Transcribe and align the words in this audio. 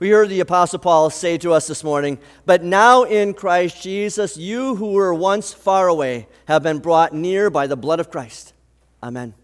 We 0.00 0.10
heard 0.10 0.28
the 0.28 0.40
Apostle 0.40 0.80
Paul 0.80 1.08
say 1.08 1.38
to 1.38 1.52
us 1.52 1.68
this 1.68 1.84
morning, 1.84 2.18
But 2.44 2.64
now 2.64 3.04
in 3.04 3.32
Christ 3.32 3.80
Jesus, 3.80 4.36
you 4.36 4.74
who 4.74 4.92
were 4.92 5.14
once 5.14 5.52
far 5.52 5.86
away 5.86 6.26
have 6.46 6.64
been 6.64 6.80
brought 6.80 7.14
near 7.14 7.48
by 7.48 7.68
the 7.68 7.76
blood 7.76 8.00
of 8.00 8.10
Christ. 8.10 8.54
Amen. 9.00 9.34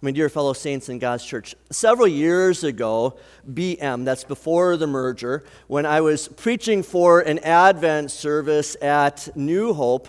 My 0.00 0.10
dear 0.10 0.30
fellow 0.30 0.54
saints 0.54 0.88
in 0.88 0.98
God's 0.98 1.24
church, 1.24 1.54
several 1.70 2.08
years 2.08 2.64
ago, 2.64 3.18
BM, 3.50 4.06
that's 4.06 4.24
before 4.24 4.78
the 4.78 4.86
merger, 4.86 5.44
when 5.66 5.84
I 5.84 6.00
was 6.00 6.28
preaching 6.28 6.82
for 6.82 7.20
an 7.20 7.40
Advent 7.40 8.10
service 8.10 8.74
at 8.80 9.34
New 9.36 9.74
Hope, 9.74 10.08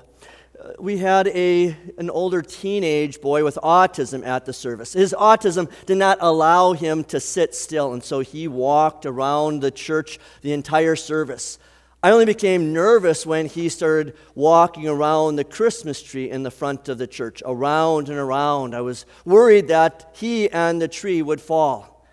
we 0.79 0.97
had 0.97 1.27
a, 1.29 1.75
an 1.97 2.09
older 2.09 2.41
teenage 2.41 3.21
boy 3.21 3.43
with 3.43 3.55
autism 3.63 4.25
at 4.25 4.45
the 4.45 4.53
service. 4.53 4.93
His 4.93 5.13
autism 5.17 5.69
did 5.85 5.97
not 5.97 6.17
allow 6.21 6.73
him 6.73 7.03
to 7.05 7.19
sit 7.19 7.55
still, 7.55 7.93
and 7.93 8.03
so 8.03 8.19
he 8.19 8.47
walked 8.47 9.05
around 9.05 9.61
the 9.61 9.71
church 9.71 10.19
the 10.41 10.53
entire 10.53 10.95
service. 10.95 11.59
I 12.03 12.11
only 12.11 12.25
became 12.25 12.71
nervous 12.71 13.25
when 13.25 13.47
he 13.47 13.67
started 13.67 14.15
walking 14.35 14.87
around 14.87 15.37
the 15.37 15.43
Christmas 15.43 16.01
tree 16.01 16.29
in 16.29 16.43
the 16.43 16.51
front 16.51 16.87
of 16.87 16.99
the 16.99 17.07
church, 17.07 17.41
around 17.45 18.09
and 18.09 18.17
around. 18.19 18.75
I 18.75 18.81
was 18.81 19.05
worried 19.25 19.69
that 19.69 20.11
he 20.13 20.49
and 20.51 20.81
the 20.81 20.87
tree 20.87 21.21
would 21.21 21.41
fall. 21.41 22.05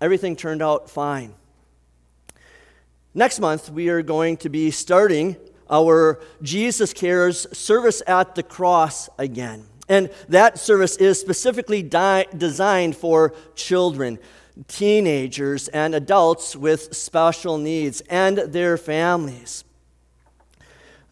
Everything 0.00 0.36
turned 0.36 0.62
out 0.62 0.88
fine. 0.88 1.34
Next 3.12 3.40
month, 3.40 3.70
we 3.70 3.88
are 3.88 4.02
going 4.02 4.36
to 4.38 4.48
be 4.48 4.70
starting 4.70 5.36
our 5.70 6.20
Jesus 6.42 6.92
Cares 6.92 7.46
service 7.56 8.02
at 8.06 8.34
the 8.34 8.42
cross 8.42 9.08
again. 9.18 9.66
And 9.88 10.10
that 10.28 10.58
service 10.58 10.96
is 10.96 11.18
specifically 11.18 11.82
di- 11.82 12.26
designed 12.36 12.96
for 12.96 13.32
children, 13.54 14.18
teenagers, 14.66 15.68
and 15.68 15.94
adults 15.94 16.54
with 16.54 16.94
special 16.94 17.56
needs 17.56 18.02
and 18.02 18.38
their 18.38 18.76
families. 18.76 19.64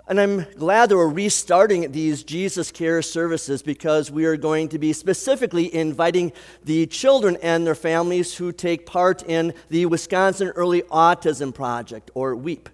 And 0.08 0.20
I'm 0.20 0.46
glad 0.56 0.90
that 0.90 0.96
we're 0.96 1.08
restarting 1.08 1.90
these 1.90 2.22
Jesus 2.22 2.70
Care 2.70 3.02
services 3.02 3.60
because 3.60 4.08
we 4.08 4.24
are 4.24 4.36
going 4.36 4.68
to 4.68 4.78
be 4.78 4.92
specifically 4.92 5.74
inviting 5.74 6.32
the 6.62 6.86
children 6.86 7.36
and 7.42 7.66
their 7.66 7.74
families 7.74 8.36
who 8.36 8.52
take 8.52 8.86
part 8.86 9.24
in 9.24 9.52
the 9.68 9.86
Wisconsin 9.86 10.48
Early 10.54 10.82
Autism 10.82 11.52
Project, 11.52 12.12
or 12.14 12.36
WEAP. 12.36 12.68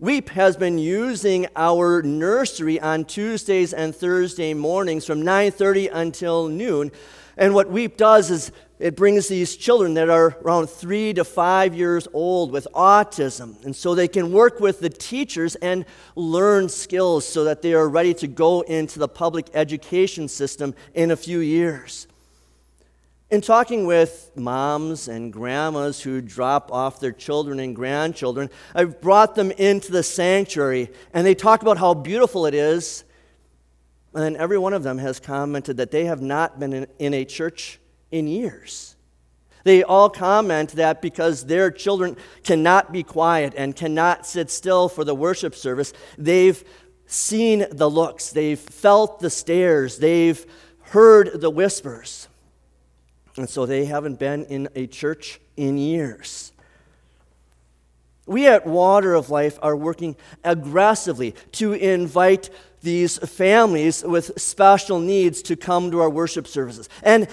WEAP 0.00 0.30
has 0.30 0.56
been 0.56 0.76
using 0.76 1.46
our 1.54 2.02
nursery 2.02 2.80
on 2.80 3.04
Tuesdays 3.04 3.72
and 3.72 3.94
Thursday 3.94 4.52
mornings 4.52 5.06
from 5.06 5.22
9:30 5.22 5.88
until 5.92 6.48
noon. 6.48 6.90
And 7.36 7.54
what 7.54 7.70
WEAP 7.70 7.96
does 7.96 8.28
is 8.28 8.50
it 8.80 8.96
brings 8.96 9.28
these 9.28 9.54
children 9.54 9.94
that 9.94 10.10
are 10.10 10.36
around 10.44 10.68
3 10.68 11.14
to 11.14 11.24
5 11.24 11.74
years 11.76 12.08
old 12.12 12.50
with 12.50 12.66
autism 12.74 13.64
and 13.64 13.74
so 13.74 13.94
they 13.94 14.08
can 14.08 14.32
work 14.32 14.58
with 14.58 14.80
the 14.80 14.90
teachers 14.90 15.54
and 15.56 15.84
learn 16.16 16.68
skills 16.68 17.24
so 17.24 17.44
that 17.44 17.62
they 17.62 17.72
are 17.72 17.88
ready 17.88 18.14
to 18.14 18.26
go 18.26 18.62
into 18.62 18.98
the 18.98 19.08
public 19.08 19.46
education 19.54 20.26
system 20.26 20.74
in 20.92 21.12
a 21.12 21.16
few 21.16 21.38
years. 21.38 22.08
In 23.34 23.40
talking 23.40 23.84
with 23.84 24.30
moms 24.36 25.08
and 25.08 25.32
grandmas 25.32 26.00
who 26.00 26.20
drop 26.20 26.70
off 26.70 27.00
their 27.00 27.10
children 27.10 27.58
and 27.58 27.74
grandchildren, 27.74 28.48
I've 28.76 29.00
brought 29.00 29.34
them 29.34 29.50
into 29.50 29.90
the 29.90 30.04
sanctuary 30.04 30.92
and 31.12 31.26
they 31.26 31.34
talk 31.34 31.60
about 31.60 31.76
how 31.76 31.94
beautiful 31.94 32.46
it 32.46 32.54
is. 32.54 33.02
And 34.14 34.36
every 34.36 34.56
one 34.56 34.72
of 34.72 34.84
them 34.84 34.98
has 34.98 35.18
commented 35.18 35.78
that 35.78 35.90
they 35.90 36.04
have 36.04 36.22
not 36.22 36.60
been 36.60 36.86
in, 37.00 37.12
a 37.12 37.24
church 37.24 37.80
in 38.12 38.28
years. 38.28 38.94
They 39.64 39.82
all 39.82 40.08
comment 40.08 40.70
that 40.74 41.02
because 41.02 41.46
their 41.46 41.72
children 41.72 42.16
cannot 42.44 42.92
be 42.92 43.02
quiet 43.02 43.52
and 43.56 43.74
cannot 43.74 44.26
sit 44.26 44.48
still 44.48 44.88
for 44.88 45.02
the 45.02 45.12
worship 45.12 45.56
service, 45.56 45.92
they've 46.16 46.62
seen 47.06 47.66
the 47.72 47.90
looks, 47.90 48.30
they've 48.30 48.60
felt 48.60 49.18
the 49.18 49.28
stares, 49.28 49.98
they've 49.98 50.46
heard 50.82 51.40
the 51.40 51.50
whispers. 51.50 52.28
And 53.36 53.48
so 53.48 53.66
they 53.66 53.84
haven't 53.84 54.18
been 54.18 54.44
in 54.44 54.68
a 54.74 54.86
church 54.86 55.40
in 55.56 55.76
years. 55.76 56.52
We 58.26 58.46
at 58.46 58.66
Water 58.66 59.14
of 59.14 59.28
Life 59.28 59.58
are 59.60 59.76
working 59.76 60.16
aggressively 60.44 61.34
to 61.52 61.72
invite 61.74 62.48
these 62.82 63.18
families 63.18 64.02
with 64.02 64.40
special 64.40 64.98
needs 64.98 65.42
to 65.42 65.56
come 65.56 65.90
to 65.90 66.00
our 66.00 66.10
worship 66.10 66.46
services. 66.46 66.88
And 67.02 67.28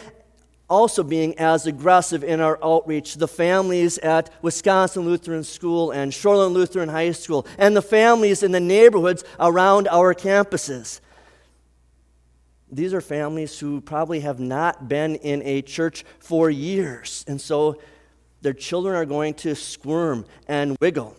also 0.69 1.03
being 1.03 1.37
as 1.37 1.67
aggressive 1.67 2.23
in 2.23 2.39
our 2.39 2.57
outreach, 2.63 3.15
the 3.15 3.27
families 3.27 3.97
at 3.99 4.29
Wisconsin 4.41 5.03
Lutheran 5.03 5.43
School 5.43 5.91
and 5.91 6.13
Shoreland 6.13 6.53
Lutheran 6.53 6.87
High 6.89 7.11
School, 7.11 7.45
and 7.57 7.75
the 7.75 7.81
families 7.81 8.41
in 8.41 8.51
the 8.51 8.59
neighborhoods 8.61 9.23
around 9.39 9.89
our 9.89 10.15
campuses. 10.15 11.01
These 12.71 12.93
are 12.93 13.01
families 13.01 13.59
who 13.59 13.81
probably 13.81 14.21
have 14.21 14.39
not 14.39 14.87
been 14.87 15.15
in 15.15 15.41
a 15.43 15.61
church 15.61 16.05
for 16.19 16.49
years. 16.49 17.25
And 17.27 17.39
so 17.39 17.81
their 18.41 18.53
children 18.53 18.95
are 18.95 19.05
going 19.05 19.33
to 19.35 19.55
squirm 19.55 20.25
and 20.47 20.77
wiggle. 20.79 21.17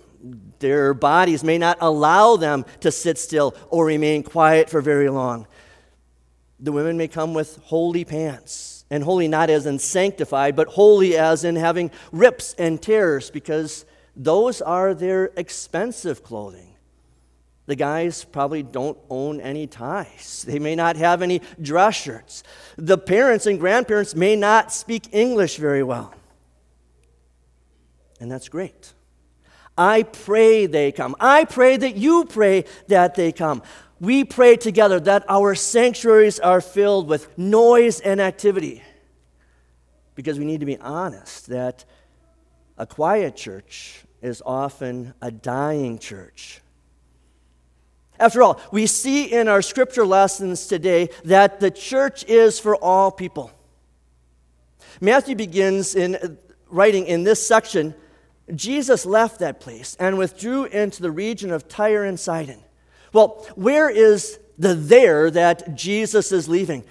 Their 0.60 0.94
bodies 0.94 1.44
may 1.44 1.58
not 1.58 1.78
allow 1.80 2.36
them 2.36 2.64
to 2.80 2.90
sit 2.90 3.18
still 3.18 3.54
or 3.68 3.84
remain 3.84 4.22
quiet 4.22 4.70
for 4.70 4.80
very 4.80 5.10
long. 5.10 5.46
The 6.58 6.72
women 6.72 6.96
may 6.96 7.08
come 7.08 7.34
with 7.34 7.56
holy 7.64 8.04
pants, 8.04 8.84
and 8.88 9.02
holy 9.02 9.26
not 9.26 9.50
as 9.50 9.66
in 9.66 9.80
sanctified, 9.80 10.54
but 10.54 10.68
holy 10.68 11.16
as 11.16 11.44
in 11.44 11.56
having 11.56 11.90
rips 12.12 12.54
and 12.54 12.80
tears, 12.80 13.30
because 13.30 13.84
those 14.14 14.62
are 14.62 14.94
their 14.94 15.32
expensive 15.36 16.22
clothing. 16.22 16.71
The 17.66 17.76
guys 17.76 18.24
probably 18.24 18.62
don't 18.62 18.98
own 19.08 19.40
any 19.40 19.66
ties. 19.66 20.44
They 20.46 20.58
may 20.58 20.74
not 20.74 20.96
have 20.96 21.22
any 21.22 21.40
dress 21.60 21.94
shirts. 21.94 22.42
The 22.76 22.98
parents 22.98 23.46
and 23.46 23.60
grandparents 23.60 24.14
may 24.14 24.34
not 24.34 24.72
speak 24.72 25.08
English 25.12 25.56
very 25.56 25.82
well. 25.82 26.12
And 28.18 28.30
that's 28.30 28.48
great. 28.48 28.92
I 29.76 30.02
pray 30.02 30.66
they 30.66 30.92
come. 30.92 31.16
I 31.18 31.44
pray 31.44 31.76
that 31.76 31.96
you 31.96 32.24
pray 32.24 32.64
that 32.88 33.14
they 33.14 33.32
come. 33.32 33.62
We 34.00 34.24
pray 34.24 34.56
together 34.56 34.98
that 35.00 35.24
our 35.28 35.54
sanctuaries 35.54 36.40
are 36.40 36.60
filled 36.60 37.08
with 37.08 37.36
noise 37.38 38.00
and 38.00 38.20
activity. 38.20 38.82
Because 40.14 40.38
we 40.38 40.44
need 40.44 40.60
to 40.60 40.66
be 40.66 40.78
honest 40.78 41.46
that 41.46 41.84
a 42.76 42.86
quiet 42.86 43.36
church 43.36 44.02
is 44.20 44.42
often 44.44 45.14
a 45.22 45.30
dying 45.30 45.98
church. 45.98 46.61
After 48.22 48.40
all, 48.40 48.60
we 48.70 48.86
see 48.86 49.24
in 49.24 49.48
our 49.48 49.60
scripture 49.62 50.06
lessons 50.06 50.68
today 50.68 51.08
that 51.24 51.58
the 51.58 51.72
church 51.72 52.22
is 52.28 52.60
for 52.60 52.76
all 52.76 53.10
people. 53.10 53.50
Matthew 55.00 55.34
begins 55.34 55.96
in 55.96 56.14
uh, 56.14 56.28
writing 56.70 57.06
in 57.06 57.24
this 57.24 57.44
section 57.44 57.96
Jesus 58.54 59.04
left 59.04 59.40
that 59.40 59.58
place 59.58 59.96
and 59.98 60.18
withdrew 60.18 60.66
into 60.66 61.02
the 61.02 61.10
region 61.10 61.50
of 61.50 61.66
Tyre 61.66 62.04
and 62.04 62.18
Sidon. 62.18 62.60
Well, 63.12 63.44
where 63.56 63.90
is 63.90 64.38
the 64.56 64.74
there 64.74 65.28
that 65.32 65.74
Jesus 65.74 66.30
is 66.30 66.48
leaving? 66.48 66.84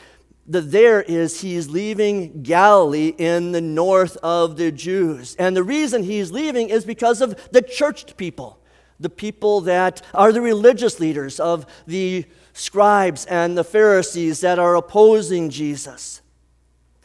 The 0.47 0.59
there 0.59 1.01
is 1.01 1.39
he's 1.39 1.69
leaving 1.69 2.43
Galilee 2.43 3.13
in 3.17 3.53
the 3.53 3.61
north 3.61 4.17
of 4.17 4.57
the 4.57 4.71
Jews. 4.71 5.35
And 5.39 5.55
the 5.55 5.63
reason 5.63 6.03
he's 6.03 6.31
leaving 6.31 6.69
is 6.69 6.83
because 6.83 7.21
of 7.21 7.51
the 7.51 7.61
churched 7.61 8.17
people 8.17 8.60
the 9.01 9.09
people 9.09 9.61
that 9.61 10.01
are 10.13 10.31
the 10.31 10.41
religious 10.41 10.99
leaders 10.99 11.39
of 11.39 11.65
the 11.87 12.25
scribes 12.53 13.25
and 13.25 13.57
the 13.57 13.63
Pharisees 13.63 14.41
that 14.41 14.59
are 14.59 14.75
opposing 14.75 15.49
Jesus. 15.49 16.21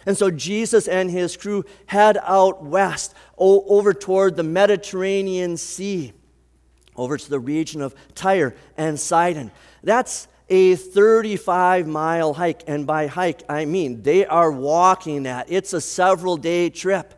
And 0.05 0.17
so 0.17 0.31
Jesus 0.31 0.87
and 0.87 1.11
his 1.11 1.37
crew 1.37 1.65
head 1.87 2.19
out 2.23 2.65
west 2.65 3.15
over 3.37 3.93
toward 3.93 4.37
the 4.37 4.45
Mediterranean 4.45 5.57
Sea, 5.57 6.13
over 6.95 7.17
to 7.17 7.31
the 7.31 7.41
region 7.41 7.83
of 7.83 7.95
Tyre 8.15 8.55
and 8.77 9.01
Sidon. 9.01 9.51
That's 9.83 10.29
a 10.49 10.77
35 10.77 11.89
mile 11.89 12.35
hike. 12.35 12.63
And 12.69 12.87
by 12.87 13.09
hike, 13.09 13.43
I 13.49 13.65
mean 13.65 14.03
they 14.03 14.25
are 14.25 14.53
walking 14.53 15.25
that. 15.25 15.47
It's 15.51 15.73
a 15.73 15.81
several 15.81 16.37
day 16.37 16.71
trip 16.71 17.15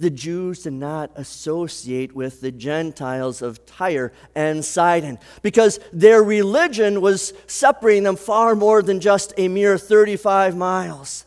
the 0.00 0.10
Jews 0.10 0.62
did 0.62 0.72
not 0.72 1.12
associate 1.14 2.16
with 2.16 2.40
the 2.40 2.50
Gentiles 2.50 3.42
of 3.42 3.64
Tyre 3.66 4.12
and 4.34 4.64
Sidon 4.64 5.18
because 5.42 5.78
their 5.92 6.22
religion 6.22 7.02
was 7.02 7.34
separating 7.46 8.04
them 8.04 8.16
far 8.16 8.54
more 8.54 8.82
than 8.82 8.98
just 8.98 9.34
a 9.36 9.46
mere 9.46 9.76
35 9.76 10.56
miles. 10.56 11.26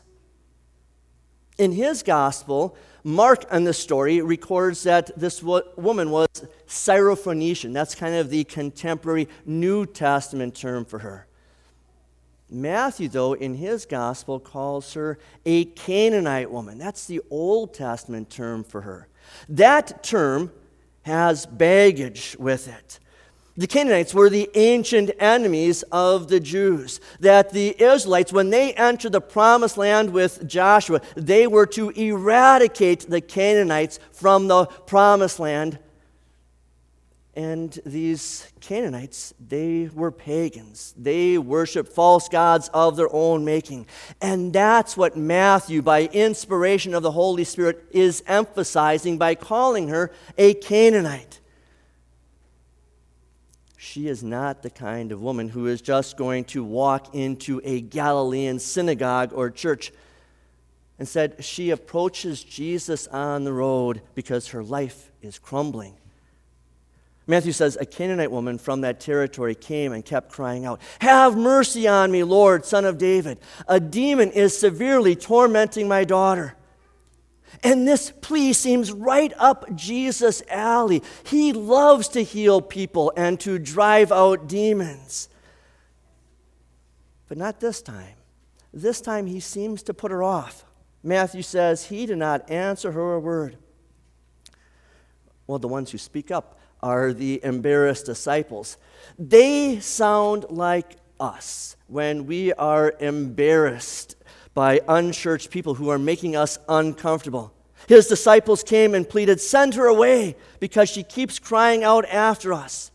In 1.59 1.71
his 1.73 2.01
gospel, 2.01 2.75
Mark 3.03 3.45
on 3.51 3.63
the 3.63 3.73
story 3.73 4.21
records 4.21 4.83
that 4.83 5.11
this 5.15 5.43
woman 5.43 6.09
was 6.09 6.27
Syrophoenician. 6.67 7.73
That's 7.73 7.93
kind 7.93 8.15
of 8.15 8.31
the 8.31 8.43
contemporary 8.43 9.29
New 9.45 9.85
Testament 9.85 10.55
term 10.55 10.83
for 10.83 10.99
her. 10.99 11.27
Matthew, 12.53 13.07
though, 13.09 13.33
in 13.33 13.55
his 13.55 13.85
gospel, 13.85 14.39
calls 14.39 14.93
her 14.93 15.17
a 15.45 15.65
Canaanite 15.65 16.51
woman. 16.51 16.77
That's 16.77 17.07
the 17.07 17.21
Old 17.29 17.73
Testament 17.73 18.29
term 18.29 18.63
for 18.63 18.81
her. 18.81 19.07
That 19.49 20.03
term 20.03 20.51
has 21.03 21.45
baggage 21.45 22.35
with 22.39 22.67
it. 22.67 22.99
The 23.55 23.67
Canaanites 23.67 24.15
were 24.15 24.31
the 24.31 24.49
ancient 24.55 25.11
enemies 25.19 25.83
of 25.91 26.27
the 26.27 26.39
Jews. 26.39 26.99
That 27.19 27.51
the 27.51 27.75
Israelites, 27.81 28.33
when 28.33 28.49
they 28.49 28.73
entered 28.73 29.11
the 29.11 29.21
promised 29.21 29.77
land 29.77 30.11
with 30.11 30.47
Joshua, 30.47 31.01
they 31.15 31.45
were 31.45 31.67
to 31.67 31.89
eradicate 31.91 33.09
the 33.09 33.21
Canaanites 33.21 33.99
from 34.11 34.47
the 34.47 34.65
promised 34.65 35.39
land 35.39 35.77
and 37.35 37.79
these 37.83 38.47
Canaanites, 38.61 39.33
they 39.39 39.89
were 39.93 40.11
pagans. 40.11 40.93
They 40.95 41.39
worshiped 41.39 41.91
false 41.91 42.29
gods 42.29 42.69
of 42.73 42.95
their 42.95 43.11
own 43.11 43.43
making. 43.43 43.87
And 44.21 44.53
that's 44.53 44.95
what 44.95 45.17
Matthew, 45.17 45.81
by 45.81 46.03
inspiration 46.03 46.93
of 46.93 47.01
the 47.01 47.11
Holy 47.11 47.43
Spirit, 47.43 47.85
is 47.91 48.23
emphasizing 48.27 49.17
by 49.17 49.33
calling 49.33 49.87
her 49.87 50.11
a 50.37 50.53
Canaanite. 50.53 51.39
She 53.77 54.07
is 54.07 54.23
not 54.23 54.61
the 54.61 54.69
kind 54.69 55.11
of 55.11 55.21
woman 55.21 55.49
who 55.49 55.65
is 55.65 55.81
just 55.81 56.17
going 56.17 56.45
to 56.45 56.63
walk 56.63 57.15
into 57.15 57.61
a 57.63 57.81
Galilean 57.81 58.59
synagogue 58.59 59.31
or 59.33 59.49
church. 59.49 59.91
Instead, 60.99 61.43
she 61.43 61.71
approaches 61.71 62.43
Jesus 62.43 63.07
on 63.07 63.43
the 63.43 63.53
road 63.53 64.03
because 64.13 64.49
her 64.49 64.63
life 64.63 65.11
is 65.23 65.39
crumbling. 65.39 65.95
Matthew 67.25 67.53
says, 67.53 67.77
A 67.79 67.85
Canaanite 67.85 68.31
woman 68.31 68.57
from 68.57 68.81
that 68.81 68.99
territory 68.99 69.55
came 69.55 69.93
and 69.93 70.03
kept 70.03 70.29
crying 70.29 70.65
out, 70.65 70.81
Have 70.99 71.37
mercy 71.37 71.87
on 71.87 72.11
me, 72.11 72.23
Lord, 72.23 72.65
son 72.65 72.85
of 72.85 72.97
David. 72.97 73.39
A 73.67 73.79
demon 73.79 74.31
is 74.31 74.57
severely 74.57 75.15
tormenting 75.15 75.87
my 75.87 76.03
daughter. 76.03 76.55
And 77.63 77.87
this 77.87 78.11
plea 78.11 78.51
seems 78.51 78.91
right 78.91 79.31
up 79.37 79.73
Jesus' 79.75 80.41
alley. 80.49 81.01
He 81.25 81.53
loves 81.53 82.09
to 82.09 82.23
heal 82.23 82.61
people 82.61 83.13
and 83.15 83.39
to 83.41 83.59
drive 83.59 84.11
out 84.11 84.47
demons. 84.47 85.29
But 87.29 87.37
not 87.37 87.59
this 87.59 87.81
time. 87.81 88.15
This 88.73 88.99
time 88.99 89.27
he 89.27 89.39
seems 89.39 89.83
to 89.83 89.93
put 89.93 90.11
her 90.11 90.23
off. 90.23 90.65
Matthew 91.03 91.41
says 91.41 91.85
he 91.85 92.05
did 92.05 92.17
not 92.17 92.49
answer 92.49 92.91
her 92.91 93.13
a 93.13 93.19
word. 93.19 93.57
Well, 95.45 95.59
the 95.59 95.67
ones 95.67 95.91
who 95.91 95.97
speak 95.97 96.31
up 96.31 96.59
are 96.83 97.13
the 97.13 97.39
embarrassed 97.43 98.05
disciples. 98.05 98.77
They 99.17 99.79
sound 99.79 100.45
like 100.49 100.97
us 101.19 101.77
when 101.87 102.27
we 102.27 102.51
are 102.53 102.93
embarrassed 102.99 104.17
by 104.53 104.81
unchurched 104.87 105.49
people 105.49 105.75
who 105.75 105.89
are 105.89 105.97
making 105.97 106.35
us 106.35 106.59
uncomfortable. 106.67 107.53
His 107.87 108.07
disciples 108.07 108.63
came 108.63 108.93
and 108.93 109.07
pleaded, 109.07 109.39
Send 109.39 109.75
her 109.75 109.87
away 109.87 110.35
because 110.59 110.89
she 110.89 111.03
keeps 111.03 111.39
crying 111.39 111.83
out 111.83 112.05
after 112.05 112.53
us. 112.53 112.91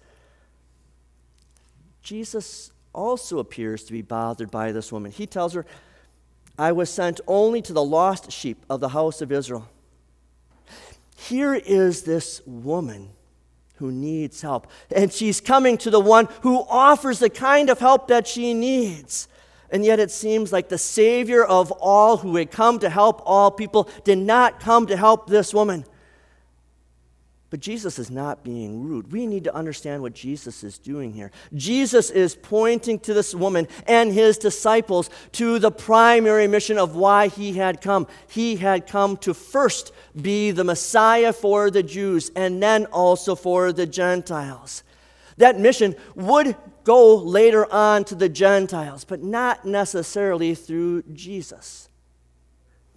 Jesus 2.03 2.71
also 2.95 3.39
appears 3.39 3.85
to 3.85 3.93
be 3.93 4.03
bothered 4.03 4.51
by 4.51 4.73
this 4.73 4.93
woman. 4.93 5.11
He 5.11 5.27
tells 5.27 5.55
her, 5.55 5.67
I 6.59 6.73
was 6.73 6.91
sent 6.91 7.21
only 7.27 7.63
to 7.63 7.73
the 7.73 7.85
lost 7.85 8.33
sheep 8.33 8.65
of 8.69 8.81
the 8.81 8.91
house 8.91 9.23
of 9.23 9.33
Israel. 9.33 9.69
Here 11.17 11.55
is 11.55 12.03
this 12.03 12.43
woman 12.47 13.11
who 13.79 13.91
needs 13.91 14.43
help. 14.43 14.67
And 14.95 15.13
she's 15.13 15.41
coming 15.41 15.79
to 15.79 15.91
the 15.91 16.01
one 16.01 16.29
who 16.43 16.65
offers 16.69 17.19
the 17.19 17.31
kind 17.31 17.71
of 17.71 17.79
help 17.79 18.09
that 18.09 18.27
she 18.27 18.55
needs. 18.55 19.29
And 19.71 19.85
yet 19.85 20.01
it 20.01 20.11
seems 20.11 20.53
like 20.53 20.69
the 20.69 20.79
Savior 20.79 21.45
of 21.45 21.71
all 21.73 22.19
who 22.19 22.37
had 22.37 22.51
come 22.51 22.79
to 22.81 22.89
help 22.89 23.23
all 23.25 23.51
people 23.51 23.89
did 24.05 24.19
not 24.19 24.61
come 24.61 24.87
to 24.87 24.97
help 24.97 25.29
this 25.29 25.53
woman. 25.53 25.85
But 27.51 27.61
Jesus 27.61 27.99
is 27.99 28.11
not 28.11 28.45
being 28.45 28.83
rude. 28.83 29.11
We 29.11 29.27
need 29.27 29.45
to 29.45 29.55
understand 29.55 30.03
what 30.03 30.13
Jesus 30.13 30.63
is 30.63 30.79
doing 30.79 31.15
here. 31.15 31.31
Jesus 31.55 32.11
is 32.11 32.35
pointing 32.35 32.99
to 33.01 33.15
this 33.15 33.35
woman 33.35 33.69
and 33.87 34.13
his 34.13 34.37
disciples 34.37 35.09
to 35.33 35.59
the 35.59 35.71
primary 35.71 36.47
mission 36.47 36.77
of 36.77 36.95
why 36.95 37.29
he 37.29 37.55
had 37.55 37.81
come. 37.81 38.07
He 38.29 38.57
had 38.57 38.87
come 38.87 39.17
to 39.19 39.33
first 39.33 39.93
be 40.21 40.51
the 40.51 40.65
Messiah 40.65 41.33
for 41.33 41.71
the 41.71 41.83
Jews 41.83 42.31
and 42.37 42.63
then 42.63 42.85
also 42.87 43.35
for 43.35 43.73
the 43.73 43.87
Gentiles. 43.87 44.83
That 45.39 45.59
mission 45.59 45.95
would 46.17 46.55
go 46.85 47.17
later 47.17 47.73
on 47.73 48.05
to 48.07 48.15
the 48.15 48.29
Gentiles, 48.29 49.05
but 49.05 49.23
not 49.23 49.65
necessarily 49.65 50.55
through 50.55 51.05
Jesus 51.15 51.88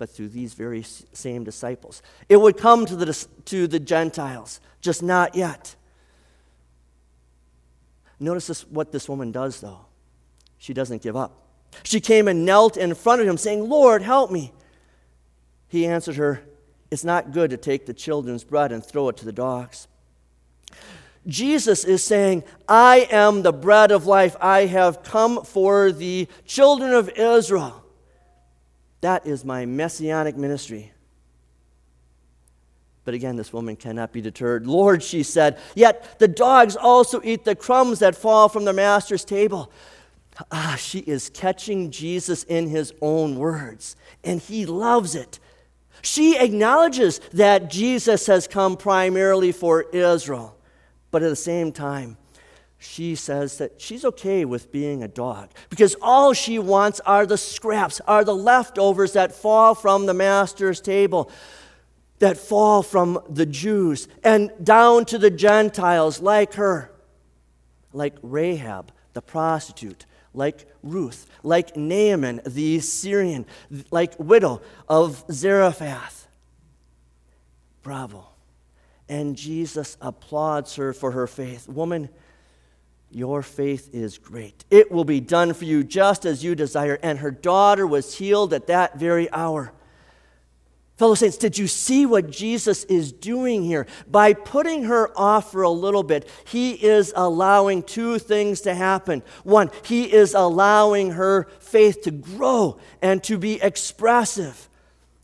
but 0.01 0.09
through 0.09 0.29
these 0.29 0.55
very 0.55 0.81
same 0.81 1.43
disciples. 1.43 2.01
It 2.27 2.37
would 2.37 2.57
come 2.57 2.87
to 2.87 2.95
the, 2.95 3.27
to 3.45 3.67
the 3.67 3.79
Gentiles, 3.79 4.59
just 4.81 5.03
not 5.03 5.35
yet. 5.35 5.75
Notice 8.19 8.47
this, 8.47 8.67
what 8.67 8.91
this 8.91 9.07
woman 9.07 9.31
does, 9.31 9.61
though. 9.61 9.85
She 10.57 10.73
doesn't 10.73 11.03
give 11.03 11.15
up. 11.15 11.37
She 11.83 11.99
came 11.99 12.27
and 12.27 12.47
knelt 12.47 12.77
in 12.77 12.95
front 12.95 13.21
of 13.21 13.27
him, 13.27 13.37
saying, 13.37 13.69
Lord, 13.69 14.01
help 14.01 14.31
me. 14.31 14.51
He 15.67 15.85
answered 15.85 16.15
her, 16.15 16.41
It's 16.89 17.03
not 17.03 17.31
good 17.31 17.51
to 17.51 17.57
take 17.57 17.85
the 17.85 17.93
children's 17.93 18.43
bread 18.43 18.71
and 18.71 18.83
throw 18.83 19.07
it 19.09 19.17
to 19.17 19.25
the 19.25 19.31
dogs. 19.31 19.87
Jesus 21.27 21.83
is 21.83 22.03
saying, 22.03 22.43
I 22.67 23.07
am 23.11 23.43
the 23.43 23.53
bread 23.53 23.91
of 23.91 24.07
life. 24.07 24.35
I 24.41 24.65
have 24.65 25.03
come 25.03 25.43
for 25.43 25.91
the 25.91 26.27
children 26.47 26.91
of 26.91 27.07
Israel. 27.09 27.81
That 29.01 29.25
is 29.25 29.43
my 29.43 29.65
messianic 29.65 30.37
ministry. 30.37 30.91
But 33.03 33.15
again, 33.15 33.35
this 33.35 33.51
woman 33.51 33.75
cannot 33.75 34.11
be 34.11 34.21
deterred. 34.21 34.67
Lord, 34.67 35.01
she 35.01 35.23
said, 35.23 35.59
yet 35.75 36.19
the 36.19 36.27
dogs 36.27 36.75
also 36.75 37.19
eat 37.23 37.45
the 37.45 37.55
crumbs 37.55 37.99
that 37.99 38.15
fall 38.15 38.47
from 38.47 38.63
the 38.63 38.73
master's 38.73 39.25
table. 39.25 39.71
Ah, 40.51 40.75
she 40.79 40.99
is 40.99 41.29
catching 41.29 41.91
Jesus 41.91 42.43
in 42.43 42.67
his 42.67 42.93
own 43.01 43.35
words, 43.37 43.95
and 44.23 44.39
he 44.39 44.65
loves 44.65 45.15
it. 45.15 45.39
She 46.03 46.37
acknowledges 46.37 47.19
that 47.33 47.69
Jesus 47.69 48.27
has 48.27 48.47
come 48.47 48.77
primarily 48.77 49.51
for 49.51 49.83
Israel, 49.91 50.55
but 51.09 51.21
at 51.21 51.29
the 51.29 51.35
same 51.35 51.71
time, 51.71 52.17
she 52.83 53.13
says 53.13 53.59
that 53.59 53.79
she's 53.79 54.03
okay 54.03 54.43
with 54.43 54.71
being 54.71 55.03
a 55.03 55.07
dog 55.07 55.51
because 55.69 55.95
all 56.01 56.33
she 56.33 56.57
wants 56.57 56.99
are 57.01 57.27
the 57.27 57.37
scraps, 57.37 58.01
are 58.07 58.23
the 58.23 58.35
leftovers 58.35 59.13
that 59.13 59.35
fall 59.35 59.75
from 59.75 60.07
the 60.07 60.15
master's 60.15 60.81
table, 60.81 61.29
that 62.17 62.37
fall 62.37 62.81
from 62.81 63.19
the 63.29 63.45
Jews 63.45 64.07
and 64.23 64.51
down 64.63 65.05
to 65.05 65.19
the 65.19 65.29
Gentiles 65.29 66.21
like 66.21 66.55
her, 66.55 66.91
like 67.93 68.15
Rahab, 68.23 68.91
the 69.13 69.21
prostitute, 69.21 70.07
like 70.33 70.65
Ruth, 70.81 71.27
like 71.43 71.77
Naaman, 71.77 72.41
the 72.47 72.79
Syrian, 72.79 73.45
like 73.91 74.17
widow 74.17 74.59
of 74.89 75.23
Zarephath. 75.31 76.27
Bravo. 77.83 78.27
And 79.07 79.35
Jesus 79.35 79.97
applauds 80.01 80.77
her 80.77 80.93
for 80.93 81.11
her 81.11 81.27
faith. 81.27 81.67
Woman, 81.67 82.09
your 83.11 83.41
faith 83.41 83.89
is 83.93 84.17
great. 84.17 84.65
It 84.69 84.91
will 84.91 85.03
be 85.03 85.19
done 85.19 85.53
for 85.53 85.65
you 85.65 85.83
just 85.83 86.25
as 86.25 86.43
you 86.43 86.55
desire. 86.55 86.97
And 87.03 87.19
her 87.19 87.31
daughter 87.31 87.85
was 87.85 88.17
healed 88.17 88.53
at 88.53 88.67
that 88.67 88.97
very 88.97 89.31
hour. 89.31 89.73
Fellow 90.97 91.15
saints, 91.15 91.37
did 91.37 91.57
you 91.57 91.67
see 91.67 92.05
what 92.05 92.29
Jesus 92.29 92.83
is 92.83 93.11
doing 93.11 93.63
here? 93.63 93.87
By 94.07 94.33
putting 94.33 94.83
her 94.83 95.11
off 95.17 95.51
for 95.51 95.63
a 95.63 95.69
little 95.69 96.03
bit, 96.03 96.29
he 96.45 96.73
is 96.73 97.11
allowing 97.15 97.81
two 97.81 98.19
things 98.19 98.61
to 98.61 98.75
happen. 98.75 99.23
One, 99.43 99.71
he 99.83 100.11
is 100.13 100.35
allowing 100.35 101.11
her 101.13 101.47
faith 101.59 102.03
to 102.03 102.11
grow 102.11 102.79
and 103.01 103.23
to 103.23 103.39
be 103.39 103.59
expressive. 103.61 104.69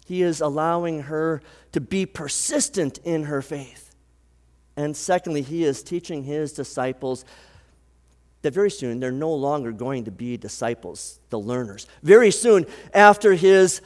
He 0.08 0.24
is 0.24 0.42
allowing 0.42 1.04
her 1.04 1.44
to 1.74 1.82
be 1.82 2.08
persistent 2.08 2.98
in 3.04 3.26
her 3.26 3.44
faith. 3.44 3.94
And 4.76 4.98
secondly, 4.98 5.44
he 5.44 5.64
is 5.64 5.84
teaching 5.84 6.24
his 6.24 6.54
disciples 6.54 7.24
that 8.42 8.54
very 8.54 8.72
soon 8.72 9.00
they're 9.00 9.12
no 9.12 9.34
longer 9.34 9.72
going 9.72 10.06
to 10.06 10.12
be 10.12 10.38
disciples, 10.38 11.20
the 11.30 11.40
learners. 11.40 11.88
Very 12.04 12.32
soon, 12.32 12.66
after 12.94 13.34
his 13.34 13.82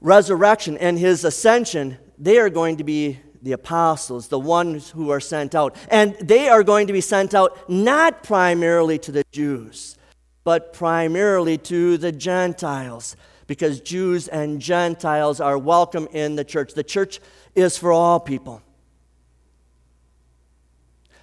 resurrection 0.00 0.76
and 0.78 0.98
his 0.98 1.24
ascension, 1.24 1.98
they 2.18 2.38
are 2.38 2.50
going 2.50 2.76
to 2.76 2.84
be 2.84 3.18
the 3.42 3.52
apostles, 3.52 4.28
the 4.28 4.38
ones 4.38 4.90
who 4.90 5.10
are 5.10 5.20
sent 5.20 5.54
out. 5.54 5.76
And 5.88 6.14
they 6.20 6.48
are 6.48 6.62
going 6.62 6.86
to 6.88 6.92
be 6.92 7.00
sent 7.00 7.34
out 7.34 7.68
not 7.68 8.22
primarily 8.22 8.98
to 9.00 9.12
the 9.12 9.24
Jews, 9.32 9.96
but 10.44 10.72
primarily 10.72 11.58
to 11.58 11.96
the 11.98 12.12
Gentiles, 12.12 13.16
because 13.46 13.80
Jews 13.80 14.28
and 14.28 14.60
Gentiles 14.60 15.40
are 15.40 15.58
welcome 15.58 16.08
in 16.12 16.36
the 16.36 16.44
church. 16.44 16.74
The 16.74 16.84
church 16.84 17.20
is 17.54 17.78
for 17.78 17.92
all 17.92 18.18
people 18.18 18.62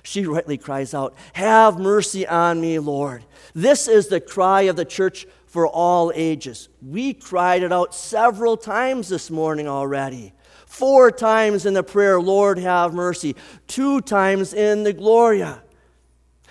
she 0.03 0.25
rightly 0.25 0.57
cries 0.57 0.93
out, 0.93 1.15
Have 1.33 1.79
mercy 1.79 2.27
on 2.27 2.62
me, 2.62 2.77
Lord. 2.77 3.24
This 3.55 3.88
is 3.88 4.07
the 4.07 4.22
cry 4.22 4.63
of 4.63 4.75
the 4.75 4.86
church 4.86 5.25
for 5.48 5.67
all 5.67 6.12
ages. 6.13 6.67
We 6.81 7.13
cried 7.13 7.63
it 7.63 7.72
out 7.72 7.95
several 7.95 8.57
times 8.57 9.07
this 9.07 9.31
morning 9.31 9.67
already. 9.67 10.33
Four 10.65 11.12
times 11.12 11.65
in 11.65 11.74
the 11.74 11.83
prayer, 11.83 12.19
Lord, 12.19 12.57
have 12.57 12.93
mercy. 12.93 13.36
Two 13.67 14.01
times 14.01 14.53
in 14.53 14.83
the 14.83 14.93
Gloria. 14.93 15.63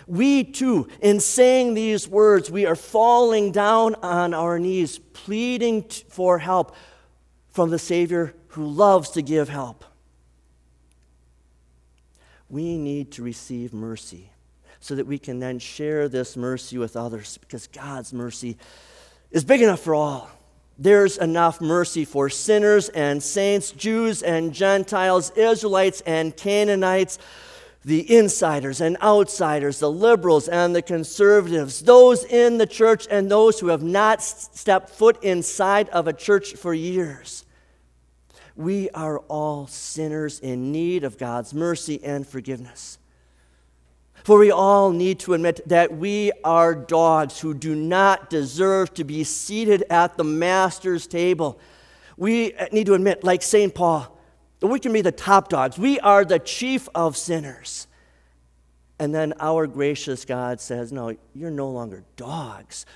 We 0.06 0.44
too, 0.44 0.88
in 1.00 1.20
saying 1.20 1.74
these 1.74 2.08
words, 2.08 2.50
we 2.50 2.64
are 2.66 2.76
falling 2.76 3.52
down 3.52 3.96
on 3.96 4.34
our 4.34 4.58
knees, 4.58 4.98
pleading 4.98 5.82
for 6.08 6.38
help 6.38 6.74
from 7.50 7.70
the 7.70 7.78
Savior 7.78 8.34
who 8.48 8.66
loves 8.66 9.10
to 9.10 9.22
give 9.22 9.48
help. 9.48 9.84
We 12.52 12.76
need 12.76 13.12
to 13.12 13.22
receive 13.22 13.72
mercy 13.72 14.28
so 14.78 14.94
that 14.96 15.06
we 15.06 15.18
can 15.18 15.40
then 15.40 15.58
share 15.58 16.06
this 16.06 16.36
mercy 16.36 16.76
with 16.76 16.98
others 16.98 17.38
because 17.38 17.66
God's 17.66 18.12
mercy 18.12 18.58
is 19.30 19.42
big 19.42 19.62
enough 19.62 19.80
for 19.80 19.94
all. 19.94 20.30
There's 20.78 21.16
enough 21.16 21.62
mercy 21.62 22.04
for 22.04 22.28
sinners 22.28 22.90
and 22.90 23.22
saints, 23.22 23.70
Jews 23.70 24.22
and 24.22 24.52
Gentiles, 24.52 25.30
Israelites 25.30 26.02
and 26.02 26.36
Canaanites, 26.36 27.18
the 27.86 28.14
insiders 28.14 28.82
and 28.82 28.98
outsiders, 29.00 29.78
the 29.78 29.90
liberals 29.90 30.46
and 30.46 30.76
the 30.76 30.82
conservatives, 30.82 31.80
those 31.80 32.22
in 32.22 32.58
the 32.58 32.66
church 32.66 33.08
and 33.10 33.30
those 33.30 33.60
who 33.60 33.68
have 33.68 33.82
not 33.82 34.22
stepped 34.22 34.90
foot 34.90 35.24
inside 35.24 35.88
of 35.88 36.06
a 36.06 36.12
church 36.12 36.52
for 36.52 36.74
years. 36.74 37.46
We 38.56 38.90
are 38.90 39.18
all 39.20 39.66
sinners 39.66 40.38
in 40.40 40.72
need 40.72 41.04
of 41.04 41.18
God's 41.18 41.54
mercy 41.54 42.02
and 42.04 42.26
forgiveness. 42.26 42.98
For 44.24 44.38
we 44.38 44.50
all 44.50 44.90
need 44.90 45.18
to 45.20 45.34
admit 45.34 45.60
that 45.66 45.96
we 45.96 46.30
are 46.44 46.74
dogs 46.74 47.40
who 47.40 47.54
do 47.54 47.74
not 47.74 48.30
deserve 48.30 48.94
to 48.94 49.04
be 49.04 49.24
seated 49.24 49.84
at 49.90 50.16
the 50.16 50.24
Master's 50.24 51.06
table. 51.06 51.58
We 52.16 52.54
need 52.70 52.86
to 52.86 52.94
admit, 52.94 53.24
like 53.24 53.42
St. 53.42 53.74
Paul, 53.74 54.16
that 54.60 54.68
we 54.68 54.78
can 54.78 54.92
be 54.92 55.00
the 55.00 55.10
top 55.10 55.48
dogs. 55.48 55.76
We 55.76 55.98
are 56.00 56.24
the 56.24 56.38
chief 56.38 56.88
of 56.94 57.16
sinners. 57.16 57.88
And 59.00 59.12
then 59.12 59.34
our 59.40 59.66
gracious 59.66 60.24
God 60.24 60.60
says, 60.60 60.92
No, 60.92 61.16
you're 61.34 61.50
no 61.50 61.68
longer 61.70 62.04
dogs 62.16 62.86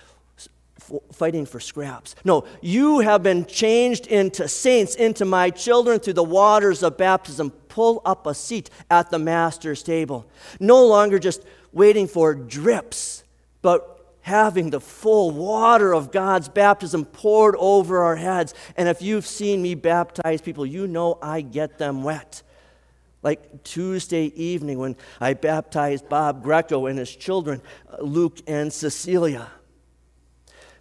fighting 1.13 1.47
for 1.47 1.61
scraps. 1.61 2.15
No, 2.25 2.45
you 2.61 3.01
have 3.01 3.23
been 3.23 3.47
changed 3.47 4.07
into 4.07 4.49
saints, 4.49 4.95
into 4.95 5.25
my 5.25 5.51
children 5.51 6.01
through 6.01 6.15
the 6.15 6.25
waters 6.25 6.83
of 6.83 6.97
baptism 6.97 7.53
pull 7.77 8.01
up 8.07 8.27
a 8.27 8.33
seat 8.33 8.71
at 8.91 9.11
the 9.11 9.19
master's 9.19 9.83
table. 9.83 10.27
No 10.59 10.87
longer 10.87 11.19
just 11.19 11.45
waiting 11.75 12.09
for 12.09 12.35
drips, 12.35 13.23
but 13.61 14.17
having 14.23 14.71
the 14.71 14.81
full 14.81 15.31
water 15.31 15.95
of 15.95 16.11
God's 16.11 16.49
baptism 16.49 17.05
poured 17.05 17.55
over 17.59 18.03
our 18.03 18.17
heads. 18.17 18.55
And 18.79 18.89
if 18.89 19.03
you've 19.03 19.27
seen 19.27 19.61
me 19.61 19.75
baptize 19.75 20.41
people, 20.41 20.65
you 20.65 20.87
know 20.87 21.19
I 21.21 21.43
get 21.43 21.77
them 21.77 22.03
wet. 22.03 22.43
Like 23.23 23.63
Tuesday 23.63 24.33
evening 24.35 24.79
when 24.79 24.97
I 25.21 25.35
baptized 25.35 26.09
Bob 26.09 26.43
Greco 26.43 26.87
and 26.87 26.99
his 26.99 27.15
children, 27.15 27.61
uh, 27.93 28.03
Luke 28.03 28.39
and 28.47 28.73
Cecilia 28.73 29.51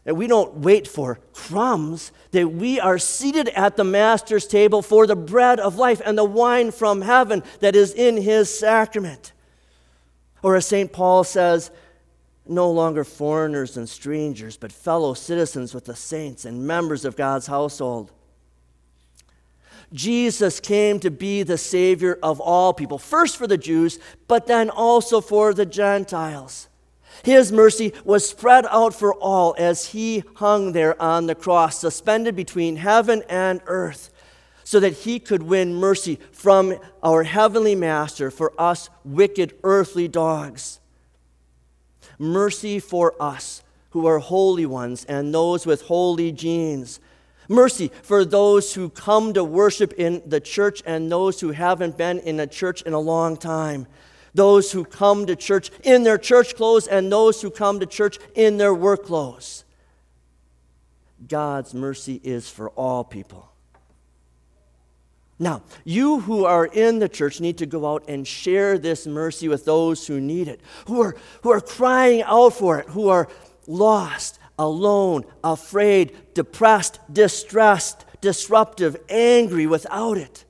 that 0.06 0.16
we 0.16 0.28
don't 0.28 0.58
wait 0.58 0.88
for 0.88 1.20
crumbs, 1.34 2.12
that 2.32 2.48
we 2.48 2.80
are 2.80 2.98
seated 2.98 3.50
at 3.50 3.76
the 3.76 3.84
Master's 3.84 4.48
table 4.48 4.82
for 4.82 5.06
the 5.06 5.16
bread 5.16 5.60
of 5.60 5.78
life 5.78 6.02
and 6.06 6.18
the 6.18 6.24
wine 6.24 6.72
from 6.72 7.02
heaven 7.02 7.44
that 7.60 7.76
is 7.76 7.92
in 7.92 8.18
his 8.18 8.58
sacrament. 8.58 9.34
Or 10.44 10.56
as 10.56 10.68
St. 10.68 10.94
Paul 10.94 11.24
says, 11.24 11.72
no 12.48 12.70
longer 12.70 13.04
foreigners 13.04 13.76
and 13.76 13.90
strangers, 13.90 14.58
but 14.58 14.72
fellow 14.72 15.16
citizens 15.16 15.74
with 15.74 15.86
the 15.86 15.96
saints 15.96 16.46
and 16.46 16.68
members 16.68 17.04
of 17.04 17.16
God's 17.16 17.48
household. 17.48 18.12
Jesus 19.92 20.60
came 20.60 21.00
to 21.00 21.10
be 21.10 21.42
the 21.42 21.58
Savior 21.58 22.20
of 22.22 22.40
all 22.40 22.74
people, 22.74 23.00
first 23.00 23.38
for 23.38 23.48
the 23.48 23.58
Jews, 23.58 23.98
but 24.28 24.46
then 24.46 24.70
also 24.70 25.22
for 25.22 25.54
the 25.54 25.66
Gentiles. 25.66 26.68
His 27.24 27.52
mercy 27.52 27.94
was 28.04 28.28
spread 28.28 28.66
out 28.70 28.94
for 28.94 29.14
all 29.14 29.56
as 29.58 29.88
he 29.88 30.24
hung 30.36 30.72
there 30.72 31.00
on 31.02 31.28
the 31.28 31.36
cross, 31.36 31.80
suspended 31.80 32.36
between 32.36 32.78
heaven 32.78 33.24
and 33.30 33.62
earth, 33.66 34.12
so 34.64 34.80
that 34.80 34.94
he 34.94 35.20
could 35.20 35.44
win 35.44 35.76
mercy 35.76 36.20
from 36.32 36.76
our 37.04 37.24
heavenly 37.24 37.76
master 37.76 38.32
for 38.32 38.54
us 38.60 38.90
wicked 39.04 39.54
earthly 39.64 40.08
dogs. 40.08 40.80
Mercy 42.18 42.80
for 42.80 43.14
us 43.20 43.64
who 43.92 44.06
are 44.06 44.20
holy 44.20 44.66
ones 44.66 45.06
and 45.06 45.34
those 45.34 45.66
with 45.66 45.84
holy 45.84 46.32
jeans. 46.32 47.00
Mercy 47.48 47.92
for 48.02 48.26
those 48.26 48.74
who 48.74 48.90
come 48.90 49.34
to 49.34 49.44
worship 49.44 49.94
in 49.94 50.22
the 50.26 50.40
church 50.40 50.82
and 50.86 51.12
those 51.12 51.40
who 51.40 51.52
haven't 51.52 51.98
been 51.98 52.20
in 52.20 52.40
a 52.40 52.48
church 52.48 52.82
in 52.82 52.94
a 52.94 53.00
long 53.00 53.38
time 53.38 53.88
those 54.36 54.72
who 54.72 54.86
come 54.86 55.26
to 55.26 55.36
church 55.36 55.72
in 55.84 56.04
their 56.04 56.20
church 56.20 56.56
clothes 56.56 56.86
and 56.88 57.12
those 57.12 57.42
who 57.42 57.50
come 57.50 57.80
to 57.80 57.88
church 57.88 58.20
in 58.36 58.58
their 58.58 58.74
work 58.74 59.06
clothes. 59.06 59.64
God's 61.28 61.74
mercy 61.74 62.22
is 62.24 62.48
for 62.48 62.70
all 62.72 63.04
people. 63.04 63.50
Now, 65.40 65.64
you 65.84 66.20
who 66.22 66.46
are 66.46 66.66
in 66.66 67.00
the 67.00 67.10
church 67.10 67.42
need 67.42 67.58
to 67.58 67.66
go 67.66 67.86
out 67.94 68.06
and 68.08 68.26
share 68.28 68.78
this 68.78 69.06
mercy 69.08 69.50
with 69.50 69.66
those 69.66 70.08
who 70.08 70.22
need 70.22 70.48
it, 70.48 70.62
who 70.88 71.02
are, 71.02 71.16
who 71.42 71.52
are 71.52 71.60
crying 71.60 72.22
out 72.22 72.54
for 72.54 72.80
it, 72.80 72.88
who 72.90 73.10
are 73.10 73.28
lost, 73.68 74.40
alone, 74.58 75.26
afraid, 75.44 76.16
depressed, 76.34 77.00
distressed, 77.12 78.06
disruptive, 78.22 78.96
angry 79.10 79.68
without 79.68 80.18
it. 80.18 80.46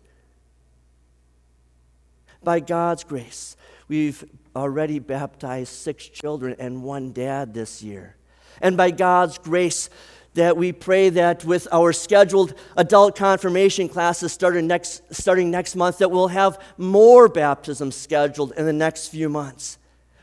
By 2.43 2.59
God's 2.59 3.03
grace, 3.03 3.57
We've 3.87 4.23
already 4.55 4.99
baptized 4.99 5.73
six 5.73 6.07
children 6.07 6.55
and 6.59 6.83
one 6.83 7.11
dad 7.11 7.53
this 7.53 7.83
year. 7.83 8.15
And 8.61 8.77
by 8.77 8.91
God's 8.91 9.37
grace, 9.37 9.89
that 10.35 10.57
we 10.57 10.71
pray 10.71 11.09
that 11.09 11.45
with 11.45 11.67
our 11.71 11.93
scheduled 11.93 12.53
adult 12.75 13.15
confirmation 13.15 13.87
classes 13.87 14.33
starting 14.33 14.67
next, 14.67 15.01
starting 15.11 15.49
next 15.49 15.75
month, 15.75 15.99
that 15.99 16.11
we'll 16.11 16.27
have 16.27 16.59
more 16.77 17.27
baptisms 17.29 17.95
scheduled 17.95 18.51
in 18.57 18.65
the 18.65 18.73
next 18.73 19.07
few 19.07 19.29
months. 19.29 19.77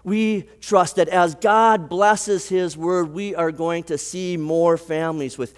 We 0.05 0.43
trust 0.61 0.97
that 0.97 1.09
as 1.09 1.35
God 1.37 1.89
blesses 1.89 2.49
His 2.49 2.77
word, 2.77 3.13
we 3.13 3.35
are 3.35 3.53
going 3.53 3.85
to 3.85 3.97
see 3.97 4.37
more 4.37 4.77
families 4.77 5.39
with 5.39 5.55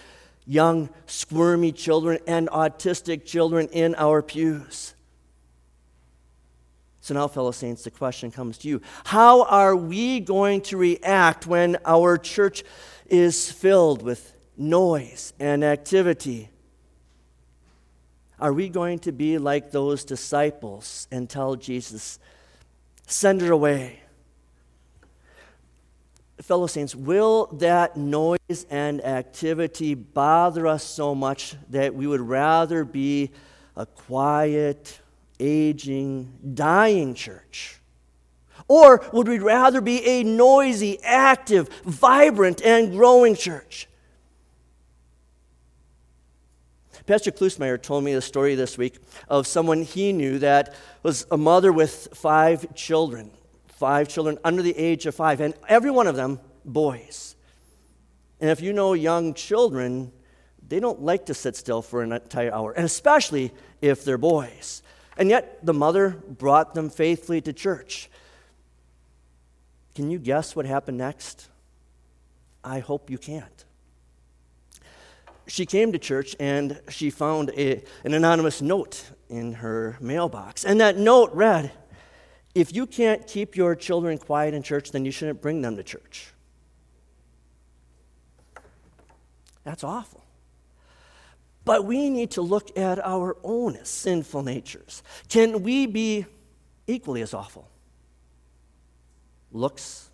young, 0.47 0.91
squirmy 1.07 1.73
children 1.73 2.19
and 2.27 2.49
autistic 2.51 3.25
children 3.25 3.69
in 3.73 3.95
our 3.97 4.23
pews. 4.23 4.94
So 7.05 7.13
now, 7.13 7.29
fellow 7.29 7.51
saints, 7.51 7.85
the 7.85 7.91
question 7.91 8.31
comes 8.31 8.57
to 8.57 8.69
you 8.69 8.81
How 9.05 9.43
are 9.43 9.77
we 9.77 10.21
going 10.21 10.63
to 10.63 10.79
react 10.79 11.47
when 11.47 11.77
our 11.85 12.17
church 12.17 12.65
is 13.05 13.53
filled 13.53 14.01
with 14.01 14.35
noise 14.57 15.35
and 15.39 15.63
activity? 15.63 16.49
Are 18.41 18.55
we 18.55 18.71
going 18.71 19.01
to 19.01 19.13
be 19.13 19.37
like 19.37 19.71
those 19.71 20.03
disciples 20.03 21.07
and 21.11 21.29
tell 21.29 21.57
Jesus, 21.57 22.19
send 23.07 23.43
her 23.43 23.53
away? 23.53 24.01
Fellow 26.41 26.67
saints, 26.67 26.95
will 26.95 27.49
that 27.59 27.99
noise 27.99 28.65
and 28.71 29.05
activity 29.05 29.95
bother 29.95 30.67
us 30.67 30.83
so 30.83 31.15
much 31.15 31.55
that 31.69 31.95
we 31.95 32.07
would 32.07 32.23
rather 32.23 32.83
be 32.83 33.31
a 33.77 33.85
quiet, 33.85 35.01
aging, 35.45 36.33
dying 36.55 37.15
church? 37.15 37.81
Or 38.67 39.05
would 39.13 39.29
we 39.29 39.39
rather 39.39 39.81
be 39.81 40.05
a 40.07 40.25
noisy, 40.25 40.99
active, 41.03 41.69
vibrant, 41.85 42.63
and 42.63 42.93
growing 42.93 43.37
church? 43.37 43.89
Pastor 47.07 47.31
Klusmeyer 47.31 47.81
told 47.81 48.03
me 48.03 48.15
a 48.15 48.23
story 48.23 48.55
this 48.55 48.79
week 48.79 48.97
of 49.29 49.47
someone 49.47 49.83
he 49.83 50.15
knew 50.15 50.39
that 50.39 50.75
was 51.03 51.27
a 51.31 51.37
mother 51.37 51.71
with 51.71 52.09
five 52.15 52.75
children, 52.75 53.31
five 53.67 54.09
children 54.09 54.39
under 54.43 54.63
the 54.63 54.75
age 54.79 55.05
of 55.05 55.15
five, 55.15 55.43
and 55.43 55.53
every 55.69 55.91
one 55.91 56.07
of 56.07 56.17
them 56.17 56.41
boys. 56.65 57.37
And 58.41 58.49
if 58.49 58.63
you 58.63 58.73
know 58.73 58.95
young 58.95 59.35
children, 59.35 60.13
they 60.67 60.81
don't 60.81 61.03
like 61.03 61.27
to 61.27 61.35
sit 61.35 61.57
still 61.57 61.83
for 61.83 62.03
an 62.03 62.13
entire 62.13 62.55
hour, 62.55 62.73
and 62.73 62.87
especially 62.87 63.53
if 63.83 64.03
they're 64.03 64.17
boys. 64.17 64.83
And 65.17 65.31
yet 65.31 65.65
the 65.65 65.75
mother 65.75 66.11
brought 66.29 66.75
them 66.75 66.91
faithfully 66.91 67.41
to 67.43 67.53
church. 67.53 68.11
Can 69.95 70.11
you 70.11 70.19
guess 70.19 70.57
what 70.57 70.67
happened 70.67 70.99
next? 70.99 71.49
I 72.65 72.81
hope 72.81 73.11
you 73.11 73.19
can't. 73.19 73.65
She 75.47 75.67
came 75.67 75.93
to 75.93 75.99
church 75.99 76.35
and 76.41 76.81
she 76.89 77.11
found 77.11 77.51
a, 77.51 77.83
an 78.03 78.15
anonymous 78.15 78.63
note 78.63 79.11
in 79.29 79.53
her 79.55 79.97
mailbox. 80.01 80.65
And 80.65 80.81
that 80.81 80.97
note 80.97 81.31
read 81.33 81.71
If 82.55 82.75
you 82.75 82.87
can't 82.87 83.27
keep 83.27 83.57
your 83.57 83.77
children 83.77 84.19
quiet 84.19 84.55
in 84.55 84.63
church, 84.63 84.91
then 84.91 85.05
you 85.05 85.13
shouldn't 85.13 85.43
bring 85.43 85.61
them 85.61 85.77
to 85.77 85.83
church. 85.83 86.33
That's 89.65 89.85
awful. 89.85 90.24
But 91.65 91.85
we 91.85 92.11
need 92.11 92.33
to 92.33 92.43
look 92.43 92.77
at 92.79 92.99
our 93.05 93.37
own 93.43 93.79
sinful 93.85 94.43
natures. 94.43 95.03
Can 95.29 95.63
we 95.63 95.87
be 95.87 96.27
equally 96.87 97.23
as 97.23 97.33
awful? 97.33 97.69
Looks, 99.51 100.11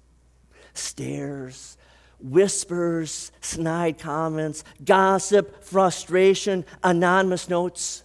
stares, 0.75 1.77
whispers, 2.21 3.33
snide 3.41 3.99
comments, 3.99 4.63
gossip, 4.85 5.65
frustration, 5.65 6.65
anonymous 6.85 7.49
notes. 7.49 8.05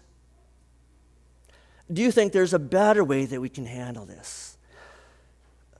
Do 1.92 2.02
you 2.02 2.12
think 2.12 2.34
there's 2.34 2.54
a 2.54 2.60
better 2.60 3.04
way 3.04 3.25
that 3.25 3.40
we 3.40 3.50
can 3.50 3.66
handle 3.66 4.06
this? 4.06 4.58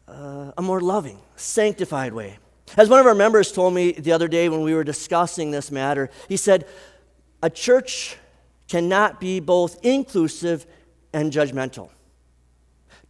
Uh, 0.08 0.52
a 0.56 0.62
more 0.62 0.82
loving, 0.82 1.20
sanctified 1.36 2.14
way. 2.14 2.38
As 2.78 2.90
one 2.90 3.00
of 3.00 3.08
our 3.08 3.16
members 3.16 3.52
told 3.52 3.74
me 3.74 3.94
the 3.94 4.12
other 4.12 4.28
day 4.28 4.50
when 4.50 4.62
we 4.62 4.76
were 4.76 4.84
discussing 4.84 5.50
this 5.50 5.72
matter, 5.72 6.12
he 6.28 6.38
said, 6.38 6.68
A 7.46 7.50
church 7.52 8.18
cannot 8.68 9.20
be 9.20 9.40
both 9.40 9.78
inclusive 9.86 10.66
and 11.14 11.32
judgmental. 11.32 11.92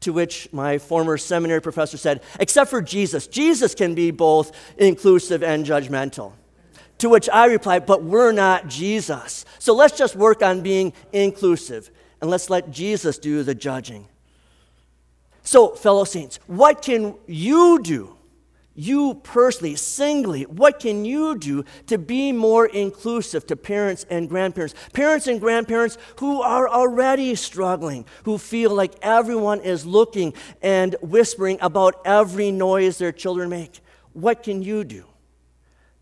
To 0.01 0.11
which 0.11 0.51
my 0.51 0.77
former 0.77 1.17
seminary 1.17 1.61
professor 1.61 1.95
said, 1.95 2.21
Except 2.37 2.69
for 2.69 2.81
Jesus, 2.81 3.27
Jesus 3.27 3.73
can 3.73 3.95
be 3.95 4.11
both 4.11 4.51
inclusive 4.77 5.41
and 5.41 5.65
judgmental. 5.65 6.33
To 6.97 7.07
which 7.07 7.29
I 7.29 7.45
replied, 7.45 7.85
But 7.85 8.03
we're 8.03 8.33
not 8.33 8.67
Jesus. 8.67 9.45
So 9.57 9.73
let's 9.73 9.97
just 9.97 10.17
work 10.17 10.43
on 10.43 10.59
being 10.59 10.91
inclusive 11.13 11.89
and 12.19 12.29
let's 12.29 12.49
let 12.49 12.71
Jesus 12.71 13.17
do 13.17 13.41
the 13.41 13.55
judging. 13.55 14.05
So, 15.43 15.69
fellow 15.69 16.03
saints, 16.03 16.39
what 16.47 16.81
can 16.81 17.15
you 17.25 17.79
do? 17.81 18.17
You 18.77 19.21
personally, 19.23 19.75
singly, 19.77 20.43
what 20.43 20.81
can 20.81 21.05
you 21.05 21.37
do 21.37 21.63
to 21.87 21.97
be 21.97 22.33
more 22.33 22.65
inclusive 22.65 23.47
to 23.47 23.55
parents 23.55 24.05
and 24.09 24.27
grandparents? 24.27 24.75
Parents 24.91 25.27
and 25.27 25.39
grandparents 25.39 25.97
who 26.19 26.41
are 26.41 26.67
already 26.67 27.35
struggling, 27.35 28.05
who 28.23 28.37
feel 28.37 28.71
like 28.71 28.93
everyone 29.01 29.61
is 29.61 29.85
looking 29.85 30.33
and 30.61 30.93
whispering 31.01 31.57
about 31.61 32.01
every 32.03 32.51
noise 32.51 32.97
their 32.97 33.13
children 33.13 33.49
make. 33.49 33.79
What 34.11 34.43
can 34.43 34.61
you 34.61 34.83
do? 34.83 35.05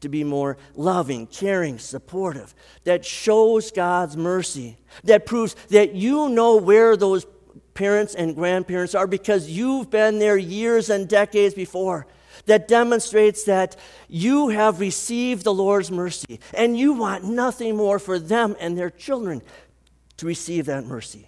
to 0.02 0.10
be 0.10 0.26
more 0.26 0.58
loving, 0.76 1.26
caring, 1.26 1.80
supportive, 1.80 2.54
that 2.84 3.06
shows 3.06 3.72
God's 3.72 4.18
mercy, 4.18 4.78
that 5.06 5.26
proves 5.26 5.56
that 5.70 5.96
you 5.96 6.28
know 6.28 6.58
where 6.58 6.98
those 6.98 7.26
parents 7.74 8.14
and 8.14 8.36
grandparents 8.36 8.94
are 8.94 9.08
because 9.08 9.50
you've 9.50 9.90
been 9.90 10.20
there 10.20 10.36
years 10.36 10.90
and 10.90 11.08
decades 11.08 11.56
before. 11.56 12.06
That 12.46 12.68
demonstrates 12.68 13.44
that 13.46 13.76
you 14.08 14.50
have 14.50 14.80
received 14.80 15.44
the 15.44 15.54
Lord's 15.54 15.92
mercy 15.92 16.40
and 16.54 16.78
you 16.78 16.94
want 16.94 17.24
nothing 17.24 17.76
more 17.76 18.00
for 18.00 18.20
them 18.20 18.56
and 18.60 18.78
their 18.78 18.90
children 18.90 19.42
to 20.18 20.26
receive 20.26 20.66
that 20.66 20.86
mercy. 20.86 21.28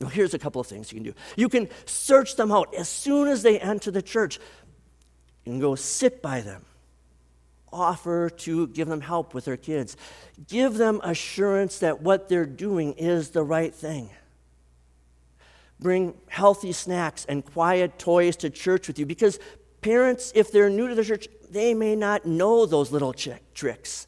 Now, 0.00 0.08
here's 0.08 0.34
a 0.34 0.38
couple 0.38 0.60
of 0.60 0.66
things 0.66 0.92
you 0.92 0.96
can 0.96 1.04
do. 1.04 1.14
You 1.36 1.48
can 1.48 1.68
search 1.86 2.36
them 2.36 2.50
out 2.50 2.74
as 2.74 2.88
soon 2.88 3.28
as 3.28 3.42
they 3.42 3.58
enter 3.60 3.90
the 3.90 4.02
church. 4.02 4.38
You 5.44 5.52
can 5.52 5.60
go 5.60 5.74
sit 5.74 6.20
by 6.20 6.40
them 6.40 6.64
offer 7.74 8.30
to 8.30 8.68
give 8.68 8.88
them 8.88 9.00
help 9.00 9.34
with 9.34 9.44
their 9.44 9.56
kids. 9.56 9.96
Give 10.48 10.74
them 10.74 11.00
assurance 11.02 11.80
that 11.80 12.00
what 12.00 12.28
they're 12.28 12.46
doing 12.46 12.92
is 12.94 13.30
the 13.30 13.42
right 13.42 13.74
thing. 13.74 14.10
Bring 15.84 16.14
healthy 16.28 16.72
snacks 16.72 17.26
and 17.28 17.44
quiet 17.44 17.98
toys 17.98 18.36
to 18.36 18.48
church 18.48 18.88
with 18.88 18.98
you 18.98 19.04
because 19.04 19.38
parents, 19.82 20.32
if 20.34 20.50
they're 20.50 20.70
new 20.70 20.88
to 20.88 20.94
the 20.94 21.04
church, 21.04 21.28
they 21.50 21.74
may 21.74 21.94
not 21.94 22.24
know 22.24 22.64
those 22.64 22.90
little 22.90 23.12
chick 23.12 23.52
tricks. 23.52 24.06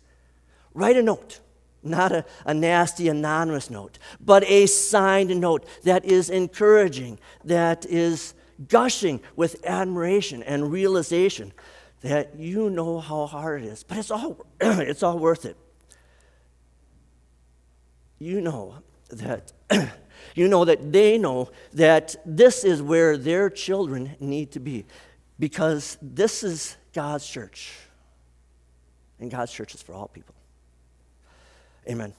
Write 0.73 0.97
a 0.97 1.03
note, 1.03 1.41
not 1.83 2.13
a, 2.13 2.25
a 2.47 2.55
nasty 2.55 3.09
anonymous 3.09 3.69
note, 3.69 3.99
but 4.19 4.43
a 4.45 4.65
signed 4.65 5.39
note 5.39 5.67
that 5.83 6.07
is 6.07 6.31
encouraging, 6.31 7.19
that 7.45 7.85
is 7.85 8.33
gushing 8.69 9.21
with 9.37 9.63
admiration 9.67 10.43
and 10.45 10.73
realization 10.73 11.53
that 12.01 12.37
you 12.37 12.71
know 12.71 13.01
how 13.01 13.27
hard 13.27 13.65
it 13.65 13.67
is, 13.67 13.83
but 13.83 13.99
it's 13.99 14.11
all, 14.11 14.47
it's 14.63 15.03
all 15.03 15.19
worth 15.19 15.45
it. 15.45 15.59
You 18.19 18.41
know 18.41 18.77
that 19.11 19.53
you 20.35 20.49
know 20.49 20.65
that 20.65 20.93
they 20.93 21.19
know 21.19 21.51
that 21.73 22.17
this 22.25 22.65
is 22.65 22.83
where 22.83 23.17
their 23.17 23.51
children 23.51 24.17
need 24.21 24.53
to 24.53 24.61
be 24.61 24.85
because 25.39 25.99
this 26.01 26.43
is 26.43 26.77
God's 26.93 27.27
church. 27.27 27.73
And 29.19 29.31
God's 29.31 29.53
church 29.53 29.75
is 29.75 29.83
for 29.83 29.95
all 29.95 30.09
people. 30.09 30.35
Amen. 31.89 32.13